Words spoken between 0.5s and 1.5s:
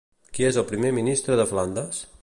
el primer ministre de